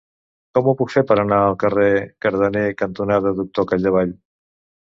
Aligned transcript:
Com 0.57 0.69
ho 0.69 0.73
puc 0.79 0.93
fer 0.93 1.03
per 1.11 1.17
anar 1.23 1.37
al 1.49 1.57
carrer 1.65 1.91
Cardener 2.27 2.65
cantonada 2.83 3.35
Doctor 3.43 3.73
Cadevall? 3.75 4.19